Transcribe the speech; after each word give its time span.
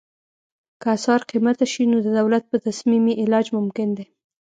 که 0.81 0.87
اسعار 0.95 1.21
قیمته 1.31 1.65
شي 1.71 1.83
نو 1.91 1.97
د 2.05 2.07
دولت 2.19 2.43
په 2.51 2.57
تصمیم 2.65 3.03
یې 3.11 3.19
علاج 3.23 3.47
ممکن 3.57 3.89
دی. 3.97 4.05